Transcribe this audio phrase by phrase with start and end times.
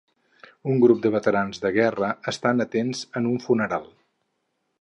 [0.71, 3.91] Un grup de veterans de guerra estan atents en un funeral.